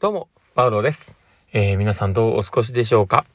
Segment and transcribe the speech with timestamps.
[0.00, 1.14] どうも、パウロです。
[1.52, 3.26] えー、皆さんどうお過ごしでしょうか？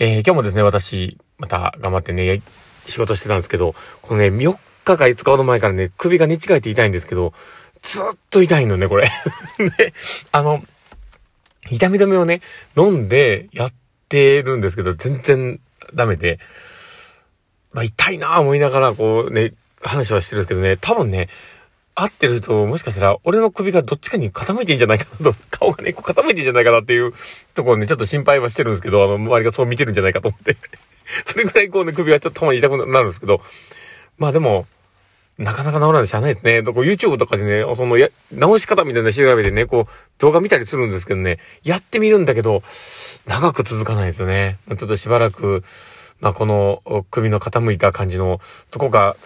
[0.00, 2.42] えー、今日もですね、私、また頑張ってね、
[2.88, 7.32] 仕事してたんですけど、このね、4日か5日ほど前からね、首が寝違えて痛いんですけど、
[7.82, 9.12] ずっと痛いのね、これ。
[9.78, 9.94] で、
[10.32, 10.64] あの、
[11.70, 12.40] 痛み止めをね、
[12.76, 13.72] 飲んでやっ
[14.08, 15.60] てるんですけど、全然
[15.94, 16.40] ダメで、
[17.72, 21.28] まあ、痛いなぁ思いながら、こうね、話はしてるんですけどね、多分ね、
[22.02, 27.12] 合ってると、もしかしたら、俺の首がどっちかに傾いてんじゃないかなと、顔がね、こう傾いてんじゃないかなっていう
[27.54, 30.56] ところね、ちょっと心配はしてるんですけど、あの、周りがそう見てるんじゃないかと思って
[31.26, 33.40] それぐらいこうね、首がちょっとたまに痛くなるんですけど、
[34.18, 34.66] まあでも、
[35.38, 36.62] なかなか治らないしゃあないですね。
[36.62, 42.62] こ YouTube とかでね、そのや、直し方みたいな調べてね、こう、動画見たりするんですけどね、やってみるんだけど、
[43.26, 44.58] 長く続かないですよね。
[44.68, 45.64] ちょっとしばらく、
[46.20, 48.40] まあこの首の傾いた感じの
[48.70, 49.16] とこが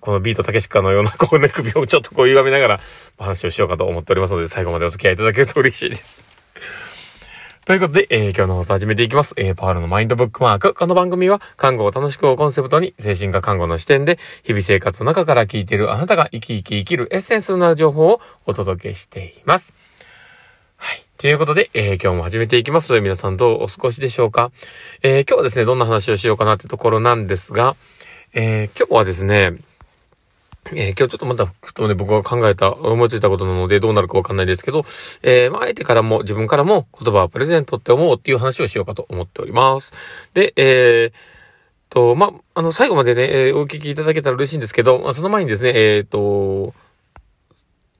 [0.00, 2.80] このビートたけしかのような、こうね、首をちょっとこう歪めながら、
[3.18, 6.18] お話をしようかと思っておりますので、最後までお付き合いいただけると嬉しいです。
[7.66, 9.34] ということで、えー、今日の放送始めていきます。
[9.36, 10.74] えー、パールのマインドブックマーク。
[10.74, 19.74] この番組は、看護を楽しくをコンセプトに、精神科看護の視点で、日々生活の中から聞いているあなたが生き生き生きるエッセンスのなる情報をお届けしています。
[20.76, 21.04] はい。
[21.18, 22.98] ということで、えー、今日も始めていきます。
[23.00, 24.50] 皆さんどうお過ごしでしょうか？
[25.02, 27.76] えー、今日はですね、どんな話をしようかなってところなんですが、
[28.32, 29.52] えー、今日はですね、
[30.66, 34.84] えー、今日ちょっとまた、ふとね、僕が考えた、思いついたことなのでどうなるかわかんないですけど、
[35.22, 39.92] えー、まあ、相手からも自分からも言葉はプレゼントって思うっていう話をしようかと思っております。
[40.34, 41.12] で、えー、
[41.88, 46.74] と、まあ、あの、最後までね、えー、お聞きいただけたら嬉しいんですけど、まあ、その前にですね、えっ、ー、と、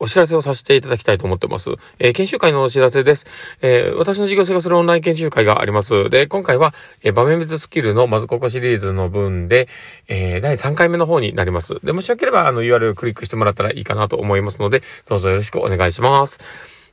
[0.02, 1.70] お知らせをさせていただきたいと思ってます。
[1.98, 3.26] えー、研修会のお知らせです。
[3.60, 6.08] えー、私の事業生がするオンライン研修会があります。
[6.08, 9.68] で、今回は、えー、場面別スキルのまずここシリーズの分で、
[10.08, 11.74] え、第3回目の方になります。
[11.84, 16.38] で、もしよければ、あの URL クリックしてもらったらいいかなと思いますので、どうぞよろしくお願いします。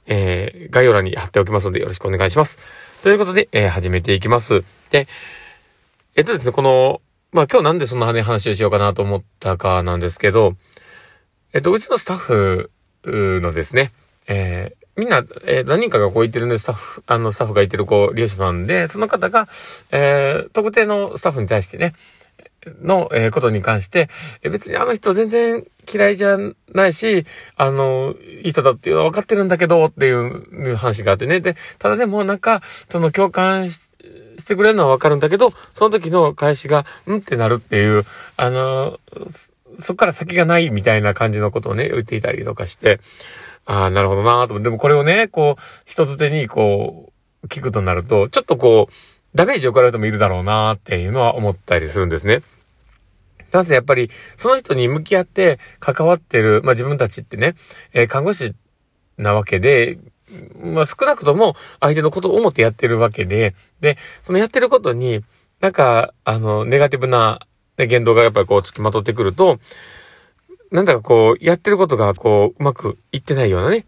[0.07, 2.59] え、概要欄に貼っておきますのでよろしくお願いします。
[3.03, 4.65] ということで、え、始めていきます。
[4.89, 5.07] で、
[6.17, 6.99] えっとですね、この、
[7.31, 10.55] まあ今日なんでそんな話をしようかなと思ったかなんですけど、
[11.53, 12.71] えっと、うちのスタッフ
[13.05, 13.91] のですね、
[14.27, 19.47] えー、みんな、えー、何人かがこう言ってるんで、スタッフ、あの、スタッフが言ってるこう、利用者さんで、その方が、
[19.91, 21.93] えー、特定のスタッフに対してね、
[22.81, 24.09] の、えー、ことに関して、
[24.41, 26.37] え別にあの人全然嫌いじゃ
[26.73, 27.25] ないし、
[27.55, 31.39] あの、いい人だっていうのは分かってるんだけど、っていう話があってね。
[31.39, 33.79] で、ただでもなんか、その共感し
[34.45, 38.99] てくれるのは分かるんだけど、その時の返しが、うんってなるっていう、あの、
[39.81, 42.99] そっから先がないみたいな感じのことをね、言っていたりとかして、
[43.65, 47.11] ああ、なるほどなと、でもこれをね、こう、人づてにこ
[47.43, 48.93] う、聞くとなると、ちょっとこう、
[49.35, 52.41] ダメージを食らう人もいるだろうなっていうのは思ったりするんですね。
[53.51, 57.55] なぜやっぱり、その人に向き合って関わってる、まあ自分たちってね、
[57.93, 58.55] えー、看護師
[59.17, 59.99] なわけで、
[60.61, 65.23] まあ少なくとも相手のことを思ってやってるわけで、で、そのやってることに、
[65.59, 67.46] なんか、あの、ネガティブな
[67.77, 69.59] で、言動がやっぱりこう付きまとってくると、
[70.71, 73.85] なんだかこう、やってることがこう、うまくいってないようなね、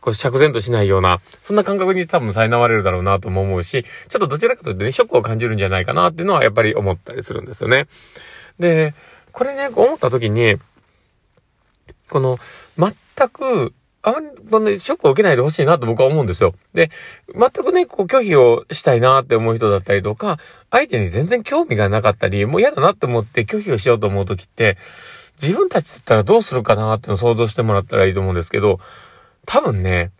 [0.00, 7.88] こう、釈然としないような、そんな感覚に多分苛まれるだろうなとも思うし、ちょっとどちらかというとね、ショックを感じるんじゃないかなっていうのはやっぱり思ったりするんですよね。
[8.58, 8.94] で、
[9.32, 10.56] これね、思った時に、
[12.10, 12.38] この、
[12.78, 12.94] 全
[13.30, 13.72] く、
[14.06, 14.14] あん
[14.50, 16.54] まりショックを受けないでほしいなと僕は思うんですよ。
[16.74, 16.90] で、
[17.34, 20.38] 全くね、こう拒否をしたいなって思う人だったりとか、
[20.70, 24.76] 相手に全然興味がなかったり、もう嫌だなって思って拒否をしようと思う時って、
[25.42, 28.78] 自分たちだったらどうするかなっての想像してもらったらいいと思うんですけど、
[29.46, 30.10] 多分ね、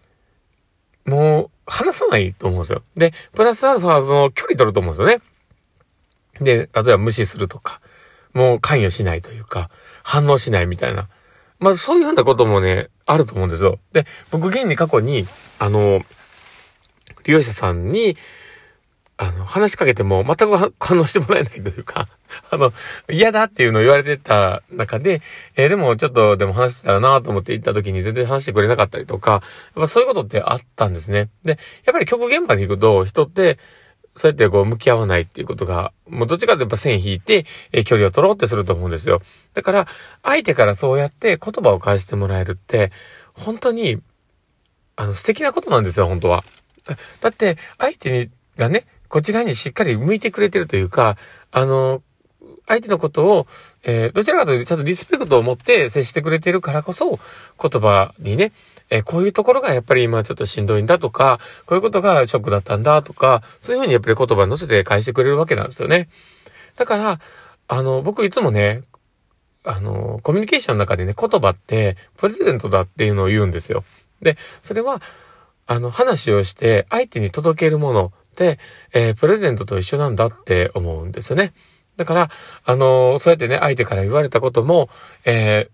[1.05, 2.83] もう話さないと思うんですよ。
[2.97, 5.21] で、プラスアルファその距離取ると思うんですよね。
[6.41, 7.83] で、例えば無視するとか、
[8.33, 9.69] もう関与しないというか、
[10.03, 11.09] 反応しないみたいな。
[11.59, 13.79] まあそういうふうなこともね、あると思うんですよ。
[13.93, 15.27] で、僕現に過去に、
[15.59, 16.05] あの、
[17.25, 18.17] 利用者さんに、
[19.17, 22.09] あの、話しかけても全く 反応してもらえないというか、
[22.51, 22.73] あの、
[23.09, 25.23] 嫌だっていうのを言われてた中で、
[25.57, 29.43] えー、でもちょっとでも話したらなと思って行った時に全然話してくれなかったりとか、やっ
[29.75, 31.29] ぱそういうことってあったんですね。
[31.45, 33.59] で、やっぱり曲現場に行くと人って、
[34.16, 39.20] そうやってこう向き合わないっていうことが、もうどっちかとやっぱ線引いて、え、距離を取ろうってすると思うんですよ。
[39.55, 39.88] だから、
[40.22, 42.93] 相手からそうやって言葉を返してもらえるって、
[43.32, 44.00] 本当に、
[44.96, 46.44] あの、素敵なことなんですよ、本当は。
[47.20, 51.16] だって、相手がね、こちらにしっかり向いてくれてるというか、
[51.50, 52.02] あの、
[52.66, 53.46] 相手のことを、
[53.82, 57.19] えー、どちらかというとちゃんとリスペクトを持って接してくれてるからこそ、
[57.61, 58.52] 言葉にね、
[58.90, 66.08] えー、こういうところがやっぱり今ちょっとしんどいんだとか、こういうことがショックだったんだとか、そういうふうにやっぱり言葉に乗せて返してくれるわけなんですよね。
[66.76, 67.20] だから、
[67.69, 68.82] あの、僕いつもね、
[69.64, 73.84] あの、コミュニケーションの中でね、言葉ってプレゼントだっていうのを言うんですよ。
[74.20, 75.00] で、それは、
[75.66, 78.58] あの、話をして相手に届けるものって、
[78.93, 81.55] えー、プレゼントと一緒なんだって思うんですよね。
[81.96, 82.31] だから、
[82.64, 84.88] あのー、そうやってね、相手から言われたことも、
[85.25, 85.70] えー、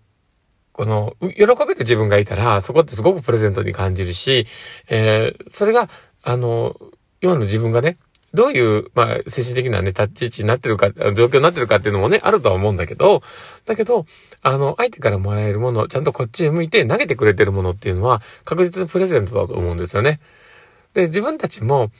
[0.73, 4.47] この、喜べる自分がいたら、そこってすごくプレゼントに感じるし、
[4.89, 5.89] えー、それが、
[6.23, 6.75] あの、
[7.21, 7.97] 今の自分がね、
[8.33, 13.21] どういう、まあ、精神的なね、立ち位置になってるか、状況になってるかっていうのもね、あるとは思うんだけど、
[13.65, 14.05] だけど、
[14.41, 20.21] あの、相手からもらえるもの、ちゃんとこっちへ向いて投げてくれてるものっていうのは、確実にプレゼントだと思うんですよね。
[20.93, 21.91] で、自分たちも、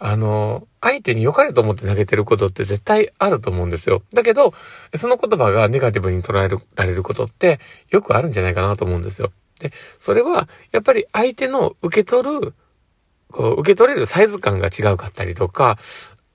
[0.00, 4.02] あの、相手に良かれと思って投げてることって絶対あると思うんですよ。
[4.12, 4.54] だけど、
[4.96, 7.58] その言葉がネガティブに捉えられることって
[7.90, 9.32] よくあるんじゃないかなと思うんですよ。
[9.58, 12.54] で、それは、やっぱり相手の受け取る、
[13.32, 15.78] こう、受け取れるサイズ感が違うかったりとか、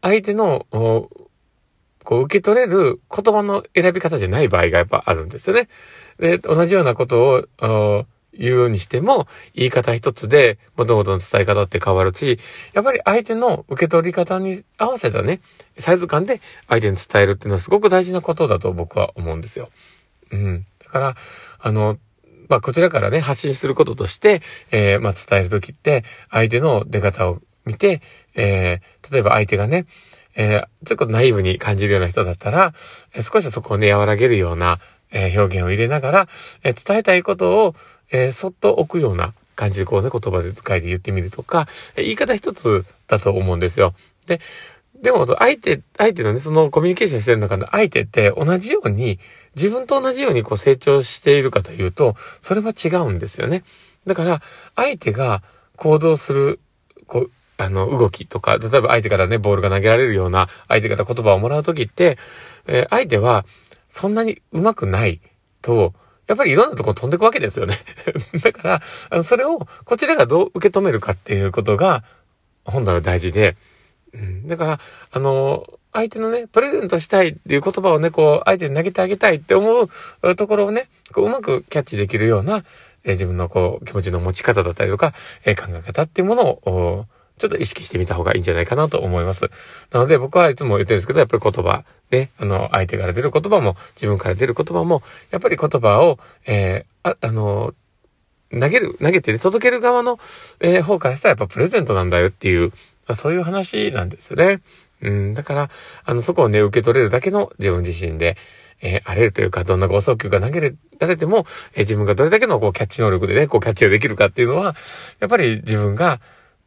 [0.01, 1.09] 相手の、こ
[2.05, 5.69] う、受け取れる言葉の選び方じゃない場合がやっぱあるんですよね。
[6.19, 8.05] で、同じようなことを、
[8.37, 12.39] 言うにしても、言い方一つで、元々の伝え方って変わるし、
[12.73, 15.41] やっぱり相手の受け取り方に合わせたね、
[15.79, 19.69] サイズ感で相手に伝えるっていうのはすごく大事なことだと僕は思うんですよ。
[20.31, 20.65] うん。
[20.83, 21.15] だから、
[21.59, 21.97] あの、
[22.49, 24.41] まあ、こちらからね、発信することとして、
[24.71, 28.01] えー、まあ、伝えるときって、相手の出方を見て、
[28.35, 29.85] えー、例えば相手がね、
[30.35, 32.73] えー、ちょっとナイブに感じるような人だったら、
[33.13, 34.79] えー、少しそこをね、和らげるような、
[35.11, 36.27] えー、表現を入れながら、
[36.63, 37.75] えー、伝えたいことを、
[38.13, 43.93] えー、そっと置くような感じでこうね、言葉で使いで言ってみるとか、言い方一つだと思うんですよ。
[44.27, 44.39] で、
[45.01, 49.19] でも、相手、相手のね、そのコミュニケーションしてる中で相手って同じように、
[49.55, 53.63] 自分と同じようにこう成長しているかというと、それは違うんですよね。
[54.05, 54.41] だから、
[54.75, 55.43] 相手が
[55.75, 56.59] 行動する、
[57.07, 62.17] こう、あの、動きとか、例えば相手からね、ボールが投げられるような、相手から言葉をもらうときって、
[62.67, 63.45] えー、相手は、
[63.89, 65.19] そんなに上手くない
[65.61, 65.93] と、
[66.27, 67.79] やっぱりいろんなとこ飛んでいくわけですよね。
[68.43, 72.03] だから、それをこちらがどう受け止めるかっていうことが、
[72.65, 73.57] 本来は大事で、
[74.13, 74.79] うん、だから、
[75.11, 79.89] あの、相手のね、プレゼントしたいっていう言葉をね、こう、相手に投げてあげたいって思
[80.21, 82.63] うところをね、こううまくキャッチできるような、
[83.03, 85.13] えー、自分のこう、気持ちの持ち方だったりとか、
[85.45, 87.05] えー、考え方っていうものを、
[87.37, 89.49] ちょっと意識してみた方がいいんじゃないかなと思います。
[89.91, 95.01] なので僕はいつも言ってるんですけど、やっぱり言葉、ね、あの、相手から出る言葉も、自分から出る言葉も、
[95.31, 97.73] やっぱり言葉を、えー、あ、あの、
[98.51, 100.19] 投げる、投げてね、届ける側の、
[100.59, 102.71] えー、方からしたらやっぱプレゼントなんだよっていう
[103.07, 104.61] ま、そういう話なんですよね。
[105.01, 105.69] うん、だから、
[106.05, 108.37] あの、そこをね、受け取れるだけの自分自身で、
[108.81, 114.75] えー、あれるというか、どんなご送球が投げられても、えー、自分がどれだけのこうキャッチ能力でね、こうキャッチができるかっていうのは、
[115.19, 116.21] やっぱり自分が、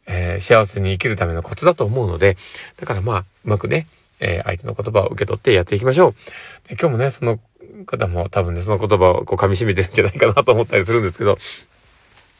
[0.06, 2.36] えー、幸せに生きるためのコツだと思うので、
[2.76, 3.86] だからまあ、うまくね、
[4.20, 6.68] えー、相手の言葉を受け取ってやっていきましょう。
[6.68, 7.38] で今日もね、その
[7.86, 11.38] 方も多分ね、その言葉をこう噛み締めてるんじゃないかなと思ったりするんですけど、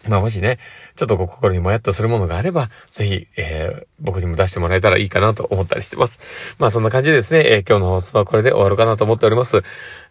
[0.09, 0.59] まあもしね、
[0.95, 6.21] ちょっとこ心にもやっとするものがあれば、ぜひ、えー、僕にも出してもらえたらいいかなと思ったりしてます。
[6.59, 9.63] まあそんな感じでですね、えー、今日の放送はこれで終わるかなと思っております。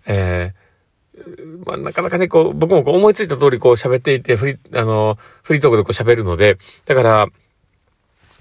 [0.05, 7.27] えー、まあなかなかね、こう、僕もこう思いついた通りこう喋っていて、フリ、あの、フリートークでこう喋るので、だから、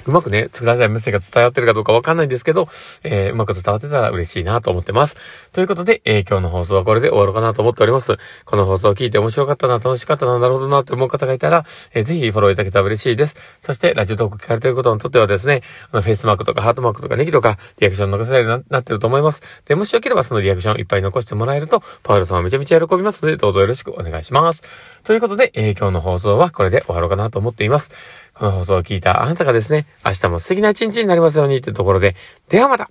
[0.07, 2.69] うまくね、伝えたいメッセージが伝わってるかどうかわかんないんですけど、
[3.03, 5.17] えー、うまく伝わってたら嬉しいなと思ってます。
[5.53, 8.17] ということで、えー、今日の放送はこれで終わろうかなと思っております。
[8.45, 13.37] この放送を聞いて面白かったな、楽しかったな、なるほどなって思う方がいたら、えー、ぜひフォローいただけたら嬉しいです。
[13.61, 19.43] そして、ラジオトーク聞かれてることにとってはですね、あの、フェイスマークとかハートマークとかネギとか、リアクション残せられるようになってると思います。
[19.67, 24.63] で、もしよければそのリアクションいっぱい残してもらえると、パウルさんはめちゃめちゃ喜びますので、どうぞよろしくお願いします。
[25.05, 27.91] ということで、えー、今日の放送はこれで終わろうかなと思っています。
[28.35, 32.17] この放送を聞いたあなたがですね、明日も素敵な一日になりますようにというところで、
[32.49, 32.91] ではまた。